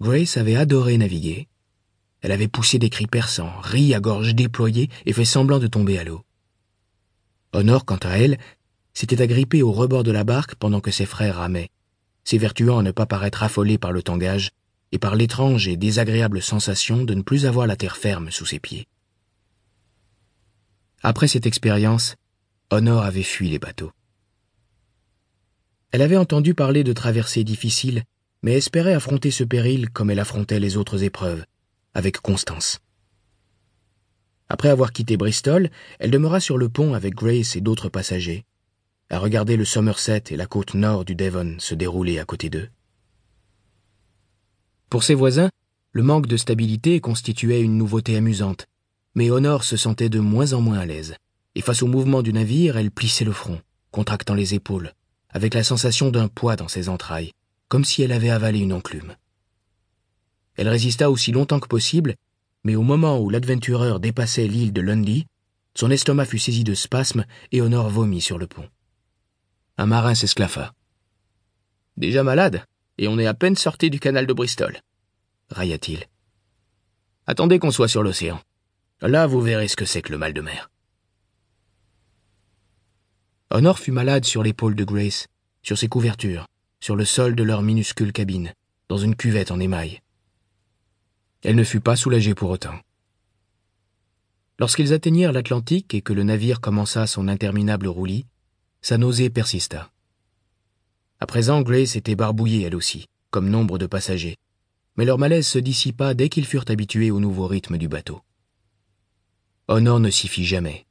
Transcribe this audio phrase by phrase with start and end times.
[0.00, 1.48] Grace avait adoré naviguer.
[2.20, 5.98] Elle avait poussé des cris perçants, ri à gorge déployée et fait semblant de tomber
[5.98, 6.24] à l'eau.
[7.52, 8.38] Honor, quant à elle,
[8.94, 11.70] s'était agrippée au rebord de la barque pendant que ses frères ramaient,
[12.24, 14.50] s'évertuant à ne pas paraître affolée par le tangage
[14.92, 18.58] et par l'étrange et désagréable sensation de ne plus avoir la terre ferme sous ses
[18.58, 18.86] pieds.
[21.02, 22.16] Après cette expérience,
[22.70, 23.92] Honor avait fui les bateaux.
[25.90, 28.04] Elle avait entendu parler de traversées difficiles,
[28.42, 31.44] mais espérait affronter ce péril comme elle affrontait les autres épreuves,
[31.94, 32.80] avec constance.
[34.48, 38.44] Après avoir quitté Bristol, elle demeura sur le pont avec Grace et d'autres passagers,
[39.10, 42.68] à regarder le Somerset et la côte nord du Devon se dérouler à côté d'eux.
[44.90, 45.50] Pour ses voisins,
[45.92, 48.66] le manque de stabilité constituait une nouveauté amusante,
[49.14, 51.16] mais Honor se sentait de moins en moins à l'aise,
[51.54, 53.60] et face au mouvement du navire, elle plissait le front,
[53.90, 54.92] contractant les épaules,
[55.30, 57.32] avec la sensation d'un poids dans ses entrailles,
[57.68, 59.16] comme si elle avait avalé une enclume.
[60.56, 62.16] Elle résista aussi longtemps que possible,
[62.64, 65.26] mais au moment où l'adventureur dépassait l'île de Lundy,
[65.74, 68.68] son estomac fut saisi de spasmes et Honor vomit sur le pont.
[69.76, 70.74] Un marin s'esclaffa.
[71.96, 72.64] Déjà malade,
[72.98, 74.80] et on est à peine sorti du canal de Bristol,
[75.50, 76.04] railla-t-il.
[77.26, 78.40] Attendez qu'on soit sur l'océan.
[79.00, 80.70] Là, vous verrez ce que c'est que le mal de mer.
[83.50, 85.28] Honor fut malade sur l'épaule de Grace,
[85.62, 86.46] sur ses couvertures,
[86.80, 88.52] sur le sol de leur minuscule cabine,
[88.88, 90.00] dans une cuvette en émail.
[91.42, 92.74] Elle ne fut pas soulagée pour autant.
[94.58, 98.26] Lorsqu'ils atteignirent l'Atlantique et que le navire commença son interminable roulis,
[98.82, 99.90] sa nausée persista.
[101.20, 104.36] À présent, Grace était barbouillée elle aussi, comme nombre de passagers,
[104.96, 108.20] mais leur malaise se dissipa dès qu'ils furent habitués au nouveau rythme du bateau.
[109.68, 110.86] Honor ne s'y fit jamais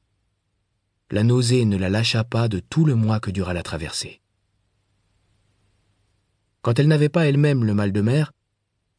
[1.10, 4.20] la nausée ne la lâcha pas de tout le mois que dura la traversée.
[6.68, 8.30] Quand elle n'avait pas elle-même le mal de mer,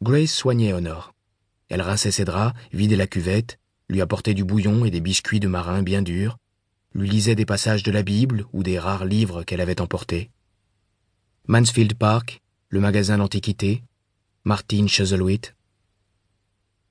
[0.02, 1.14] Grace soignait Honor.
[1.70, 5.48] Elle rinçait ses draps, vidait la cuvette, lui apportait du bouillon et des biscuits de
[5.48, 6.40] marin bien durs,
[6.96, 10.32] lui lisait des passages de la Bible ou des rares livres qu'elle avait emportés.
[11.46, 13.84] Mansfield Park, le magasin d'antiquités,
[14.46, 15.54] Martin Chuzzlewit.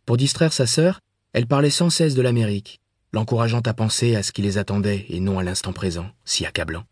[0.06, 1.00] Pour distraire sa sœur,
[1.32, 2.80] elle parlait sans cesse de l'Amérique,
[3.12, 6.84] l'encourageant à penser à ce qui les attendait et non à l'instant présent, si accablant.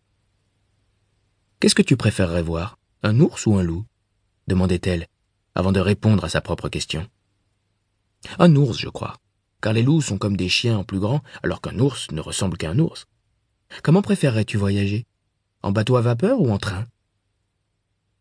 [1.61, 3.85] Qu'est-ce que tu préférerais voir, un ours ou un loup
[4.47, 5.07] demandait-elle,
[5.55, 7.09] avant de répondre à sa propre question.
[8.39, 9.17] Un ours, je crois,
[9.61, 12.57] car les loups sont comme des chiens en plus grand, alors qu'un ours ne ressemble
[12.57, 13.07] qu'à un ours.
[13.83, 15.07] Comment préférerais-tu voyager?
[15.63, 16.87] En bateau à vapeur ou en train?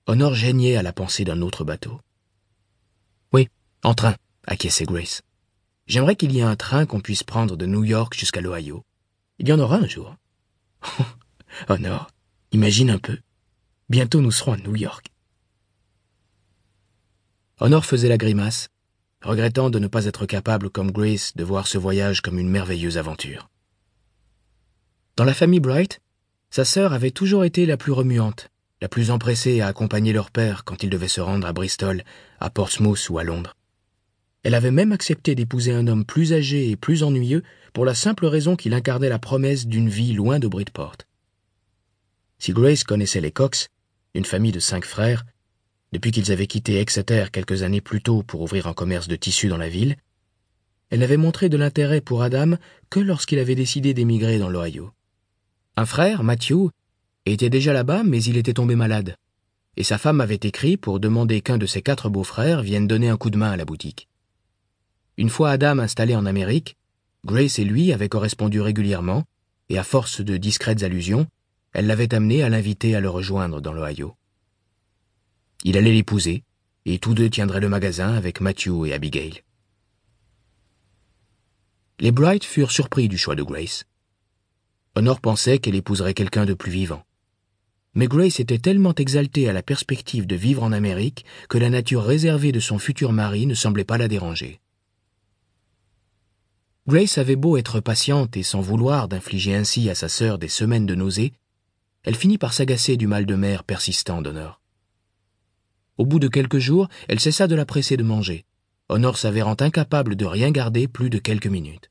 [0.08, 2.00] Honor geignait à la pensée d'un autre bateau.
[3.34, 3.50] Oui,
[3.84, 4.16] en train,
[4.46, 5.22] acquiesçait Grace.
[5.88, 8.84] J'aimerais qu'il y ait un train qu'on puisse prendre de New York jusqu'à l'Ohio.
[9.38, 10.16] Il y en aura un jour.
[11.70, 12.08] Honor,
[12.52, 13.18] imagine un peu.
[13.88, 15.12] Bientôt nous serons à New York.
[17.60, 18.70] Honor faisait la grimace,
[19.22, 22.98] regrettant de ne pas être capable comme Grace de voir ce voyage comme une merveilleuse
[22.98, 23.48] aventure.
[25.18, 26.02] Dans la famille Bright,
[26.50, 28.50] sa sœur avait toujours été la plus remuante,
[28.82, 32.04] la plus empressée à accompagner leur père quand il devait se rendre à Bristol,
[32.40, 33.56] à Portsmouth ou à Londres.
[34.42, 38.26] Elle avait même accepté d'épouser un homme plus âgé et plus ennuyeux pour la simple
[38.26, 40.98] raison qu'il incarnait la promesse d'une vie loin de Bridport.
[42.40, 43.70] Si Grace connaissait les Cox,
[44.16, 45.26] une famille de cinq frères,
[45.92, 49.50] depuis qu'ils avaient quitté Exeter quelques années plus tôt pour ouvrir un commerce de tissus
[49.50, 49.98] dans la ville,
[50.90, 52.56] elle n'avait montré de l'intérêt pour Adam
[52.90, 54.92] que lorsqu'il avait décidé d'émigrer dans l'Ohio.
[55.76, 56.70] Un frère, Matthew,
[57.26, 59.16] était déjà là-bas, mais il était tombé malade,
[59.78, 63.18] et sa femme avait écrit pour demander qu'un de ses quatre beaux-frères vienne donner un
[63.18, 64.08] coup de main à la boutique.
[65.18, 66.78] Une fois Adam installé en Amérique,
[67.26, 69.24] Grace et lui avaient correspondu régulièrement,
[69.70, 71.28] et à force de discrètes allusions,
[71.76, 74.16] elle l'avait amené à l'inviter à le rejoindre dans l'Ohio.
[75.66, 76.44] Il allait l'épouser,
[76.86, 79.44] et tous deux tiendraient le magasin avec Matthew et Abigail.
[82.00, 83.84] Les Bright furent surpris du choix de Grace.
[84.96, 87.04] Honor pensait qu'elle épouserait quelqu'un de plus vivant.
[87.94, 92.04] Mais Grace était tellement exaltée à la perspective de vivre en Amérique que la nature
[92.04, 94.62] réservée de son futur mari ne semblait pas la déranger.
[96.88, 100.86] Grace avait beau être patiente et sans vouloir d'infliger ainsi à sa sœur des semaines
[100.86, 101.34] de nausées,
[102.06, 104.62] elle finit par s'agacer du mal de mer persistant d'Honor.
[105.98, 108.46] Au bout de quelques jours, elle cessa de la presser de manger,
[108.88, 111.90] Honor s'avérant incapable de rien garder plus de quelques minutes.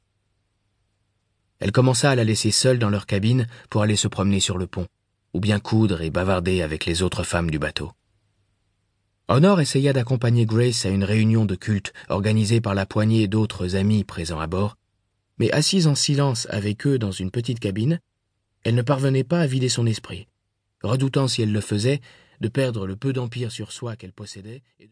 [1.58, 4.69] Elle commença à la laisser seule dans leur cabine pour aller se promener sur le
[4.69, 4.87] pont,
[5.32, 7.90] ou bien coudre et bavarder avec les autres femmes du bateau.
[9.26, 14.05] Honor essaya d'accompagner Grace à une réunion de culte organisée par la poignée d'autres amis
[14.05, 14.76] présents à bord,
[15.38, 18.00] mais assise en silence avec eux dans une petite cabine,
[18.64, 20.26] elle ne parvenait pas à vider son esprit,
[20.82, 22.00] redoutant si elle le faisait
[22.40, 24.62] de perdre le peu d'empire sur soi qu'elle possédait.